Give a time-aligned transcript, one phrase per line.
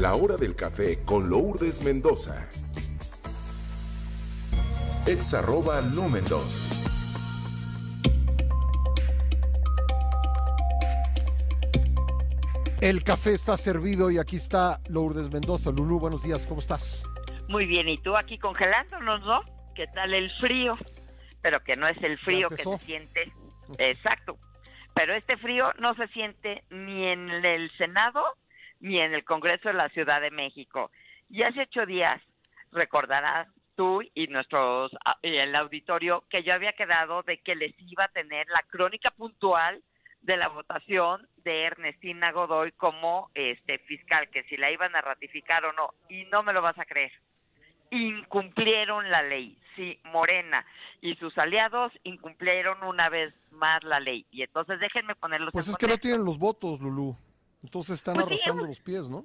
[0.00, 2.48] La hora del café con Lourdes Mendoza.
[5.08, 6.68] Ex arroba Lumen 2.
[12.80, 15.72] El café está servido y aquí está Lourdes Mendoza.
[15.72, 17.02] Lulú, buenos días, ¿cómo estás?
[17.48, 19.40] Muy bien, y tú aquí congelándonos, ¿no?
[19.74, 20.78] ¿Qué tal el frío?
[21.42, 23.32] Pero que no es el frío que se siente.
[23.78, 24.38] Exacto.
[24.94, 28.22] Pero este frío no se siente ni en el Senado
[28.80, 30.90] ni en el Congreso de la Ciudad de México.
[31.28, 32.20] Y hace ocho días,
[32.72, 34.90] recordarás tú y nuestros
[35.22, 39.10] y el auditorio que yo había quedado de que les iba a tener la crónica
[39.10, 39.82] puntual
[40.22, 45.64] de la votación de Ernestina Godoy como este fiscal, que si la iban a ratificar
[45.64, 47.12] o no, y no me lo vas a creer.
[47.90, 50.66] Incumplieron la ley, sí, Morena
[51.00, 54.26] y sus aliados incumplieron una vez más la ley.
[54.30, 57.16] Y entonces déjenme ponerlos Pues es que no tienen los votos, Lulú.
[57.62, 59.24] Entonces están pues arrastrando los pies, ¿no?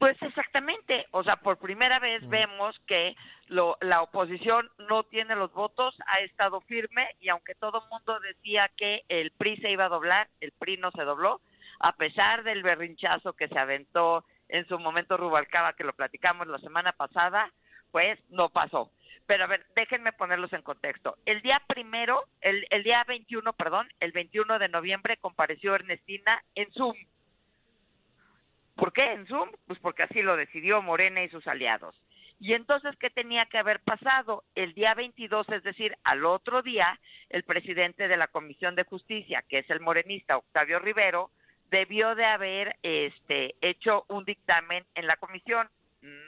[0.00, 2.30] Pues exactamente, o sea, por primera vez mm.
[2.30, 3.14] vemos que
[3.48, 8.18] lo, la oposición no tiene los votos, ha estado firme y aunque todo el mundo
[8.20, 11.42] decía que el PRI se iba a doblar, el PRI no se dobló,
[11.80, 16.58] a pesar del berrinchazo que se aventó en su momento Rubalcaba, que lo platicamos la
[16.60, 17.52] semana pasada,
[17.90, 18.90] pues no pasó.
[19.26, 21.18] Pero a ver, déjenme ponerlos en contexto.
[21.26, 26.72] El día primero, el, el día 21, perdón, el 21 de noviembre compareció Ernestina en
[26.72, 26.96] Zoom
[28.74, 29.50] ¿Por qué en Zoom?
[29.66, 31.94] Pues porque así lo decidió Morena y sus aliados.
[32.38, 34.44] Y entonces, ¿qué tenía que haber pasado?
[34.54, 39.44] El día 22, es decir, al otro día, el presidente de la Comisión de Justicia,
[39.46, 41.30] que es el morenista Octavio Rivero,
[41.70, 45.68] debió de haber este, hecho un dictamen en la comisión.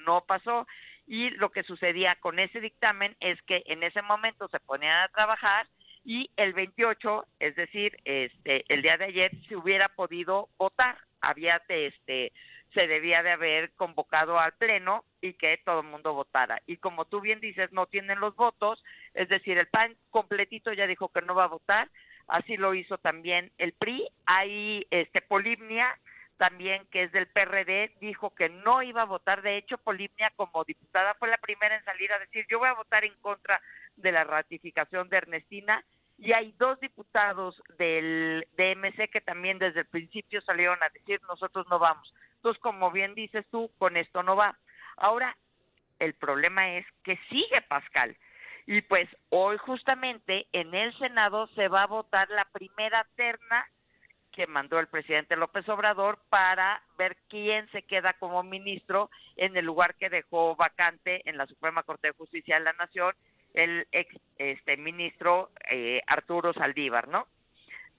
[0.05, 0.67] No pasó.
[1.07, 5.09] Y lo que sucedía con ese dictamen es que en ese momento se ponían a
[5.09, 5.67] trabajar
[6.05, 11.63] y el 28, es decir, este, el día de ayer, se hubiera podido votar había
[11.69, 12.33] este
[12.75, 16.63] se debía de haber convocado al pleno y que todo el mundo votara.
[16.67, 18.83] Y como tú bien dices, no tienen los votos,
[19.15, 21.91] es decir, el PAN completito ya dijo que no va a votar,
[22.29, 25.99] así lo hizo también el PRI, hay este Polimnia
[26.39, 30.65] también que es del PRD dijo que no iba a votar, de hecho Polimnia como
[30.65, 33.61] diputada fue la primera en salir a decir, yo voy a votar en contra
[33.97, 35.85] de la ratificación de Ernestina
[36.19, 41.67] y hay dos diputados del DMC que también desde el principio salieron a decir nosotros
[41.69, 42.15] no vamos.
[42.37, 44.57] Entonces, como bien dices tú, con esto no va.
[44.97, 45.37] Ahora,
[45.99, 48.17] el problema es que sigue Pascal.
[48.67, 53.67] Y pues hoy justamente en el Senado se va a votar la primera terna
[54.33, 59.65] que mandó el presidente López Obrador para ver quién se queda como ministro en el
[59.65, 63.15] lugar que dejó vacante en la Suprema Corte de Justicia de la Nación
[63.55, 67.27] el ex este ministro eh, Arturo Saldívar, ¿no?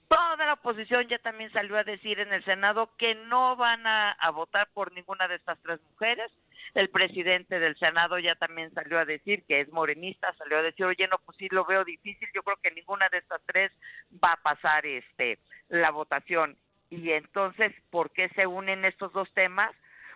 [0.08, 4.16] Toda la oposición ya también salió a decir en el Senado que no van a,
[4.32, 6.30] votar por ninguna de estas tres mujeres.
[6.74, 10.84] El presidente del Senado ya también salió a decir que es morenista, salió a decir,
[10.84, 13.72] oye, no, pues sí lo veo difícil, yo creo que ninguna de estas tres
[14.22, 15.38] va a pasar este
[15.68, 16.56] la votación.
[16.90, 19.74] Y entonces, ¿por qué se unen estos dos temas?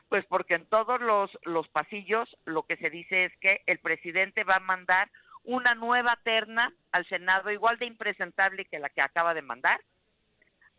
[0.08, 4.44] Pues porque en todos los, los pasillos lo que se dice es que el presidente
[4.44, 5.10] va a mandar
[5.44, 9.80] una nueva terna al Senado igual de impresentable que la que acaba de mandar.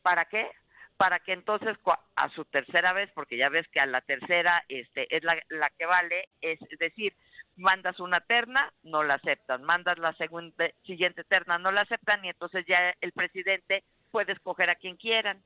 [0.01, 0.49] ¿Para qué?
[0.97, 1.77] Para que entonces
[2.15, 5.69] a su tercera vez, porque ya ves que a la tercera este, es la, la
[5.77, 7.13] que vale, es decir,
[7.59, 12.29] mandas una terna, no la aceptan, mandas la segunda, siguiente terna, no la aceptan y
[12.29, 15.41] entonces ya el presidente puede escoger a quien quieran.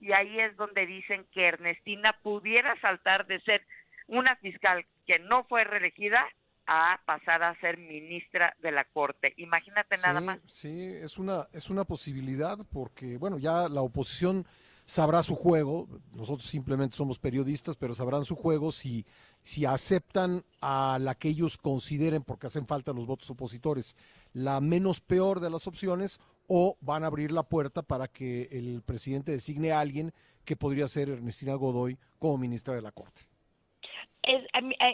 [0.00, 3.62] Y ahí es donde dicen que Ernestina pudiera saltar de ser
[4.06, 6.26] una fiscal que no fue reelegida
[6.66, 9.34] a pasar a ser ministra de la Corte.
[9.36, 10.40] Imagínate nada más.
[10.46, 14.46] Sí, es una, es una posibilidad porque, bueno, ya la oposición
[14.86, 19.04] sabrá su juego, nosotros simplemente somos periodistas, pero sabrán su juego si,
[19.42, 23.96] si aceptan a la que ellos consideren, porque hacen falta los votos opositores,
[24.32, 28.82] la menos peor de las opciones, o van a abrir la puerta para que el
[28.82, 30.12] presidente designe a alguien
[30.44, 33.22] que podría ser Ernestina Godoy como ministra de la Corte.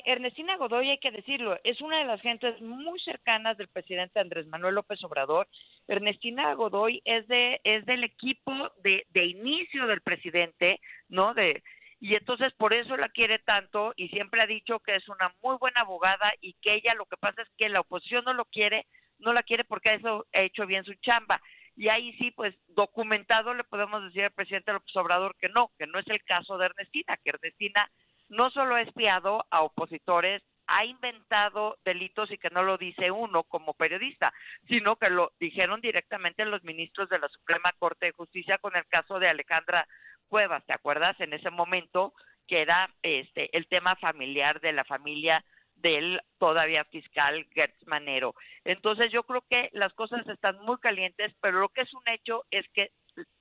[0.05, 4.47] Ernestina Godoy, hay que decirlo, es una de las gentes muy cercanas del presidente Andrés
[4.47, 5.49] Manuel López Obrador.
[5.89, 8.53] Ernestina Godoy es de es del equipo
[8.83, 11.35] de, de inicio del presidente, ¿no?
[11.35, 11.63] De
[11.99, 15.57] y entonces por eso la quiere tanto y siempre ha dicho que es una muy
[15.57, 18.87] buena abogada y que ella lo que pasa es que la oposición no lo quiere,
[19.21, 21.41] no la quiere porque eso ha hecho bien su chamba.
[21.77, 25.87] Y ahí sí, pues documentado le podemos decir al presidente López Obrador que no, que
[25.87, 27.89] no es el caso de Ernestina, que Ernestina
[28.33, 33.45] no solo ha espiado a opositores, ha inventado delitos y que no lo dice uno
[33.45, 34.33] como periodista,
[34.69, 38.87] sino que lo dijeron directamente los ministros de la Suprema Corte de Justicia con el
[38.87, 39.87] caso de Alejandra
[40.29, 41.21] Cuevas, ¿te acuerdas?
[41.21, 42.15] En ese momento
[42.49, 45.45] que era este el tema familiar de la familia
[45.77, 48.35] del todavía fiscal Gertz Manero.
[48.65, 52.45] Entonces yo creo que las cosas están muy calientes, pero lo que es un hecho
[52.51, 52.93] es que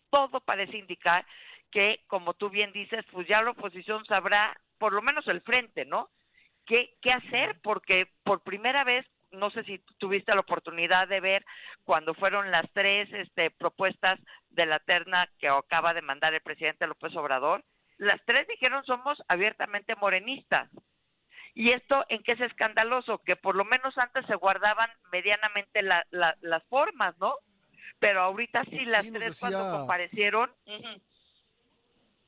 [0.09, 1.25] todo parece indicar
[1.71, 5.85] que, como tú bien dices, pues ya la oposición sabrá, por lo menos el frente,
[5.85, 6.09] ¿no?
[6.65, 7.61] ¿Qué, qué hacer?
[7.61, 11.45] Porque por primera vez no sé si tuviste la oportunidad de ver
[11.83, 14.19] cuando fueron las tres este, propuestas
[14.49, 17.63] de la terna que acaba de mandar el presidente López Obrador,
[17.97, 20.67] las tres dijeron somos abiertamente morenistas.
[21.53, 26.63] Y esto en qué es escandaloso, que por lo menos antes se guardaban medianamente las
[26.69, 27.35] formas, ¿no?
[27.99, 30.49] Pero ahorita sí las tres cuando comparecieron...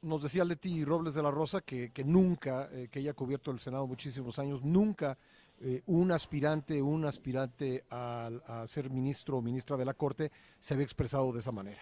[0.03, 3.51] Nos decía Leti Robles de la Rosa que, que nunca, eh, que ella ha cubierto
[3.51, 5.17] el Senado muchísimos años, nunca
[5.61, 10.29] eh, un aspirante, un aspirante a, a, ser ministro o ministra de la Corte
[10.59, 11.81] se había expresado de esa manera.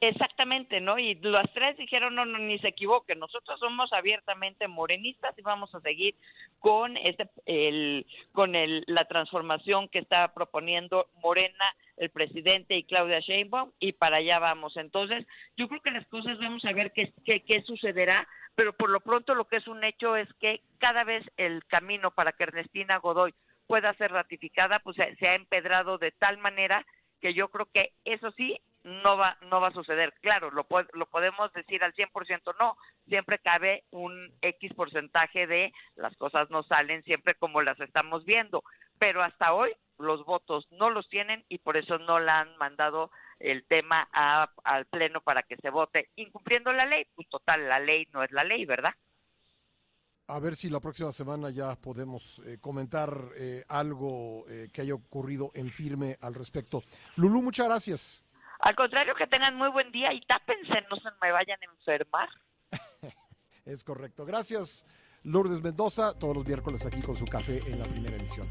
[0.00, 0.98] Exactamente, ¿no?
[0.98, 5.74] Y las tres dijeron, no, no, ni se equivoque, nosotros somos abiertamente morenistas y vamos
[5.74, 6.14] a seguir
[6.58, 11.64] con este, el, con el, la transformación que está proponiendo Morena,
[11.96, 14.76] el presidente y Claudia Sheinbaum, y para allá vamos.
[14.76, 15.26] Entonces,
[15.56, 19.00] yo creo que las cosas vamos a ver qué, qué, qué sucederá, pero por lo
[19.00, 22.98] pronto lo que es un hecho es que cada vez el camino para que Ernestina
[22.98, 23.34] Godoy
[23.66, 26.84] pueda ser ratificada, pues se, se ha empedrado de tal manera
[27.20, 28.58] que yo creo que eso sí
[28.88, 30.14] no va no va a suceder.
[30.20, 32.76] Claro, lo lo podemos decir al 100% no,
[33.06, 38.62] siempre cabe un X porcentaje de las cosas no salen siempre como las estamos viendo,
[38.98, 43.10] pero hasta hoy los votos no los tienen y por eso no la han mandado
[43.40, 48.08] el tema al pleno para que se vote incumpliendo la ley, pues total, la ley
[48.12, 48.94] no es la ley, ¿verdad?
[50.28, 54.94] a ver si la próxima semana ya podemos eh, comentar eh, algo eh, que haya
[54.94, 56.82] ocurrido en firme al respecto.
[57.16, 58.22] Lulú, muchas gracias.
[58.58, 62.28] Al contrario, que tengan muy buen día y tápense, no se me vayan a enfermar.
[63.64, 64.24] es correcto.
[64.24, 64.84] Gracias,
[65.22, 68.48] Lourdes Mendoza, todos los miércoles aquí con su café en la primera edición.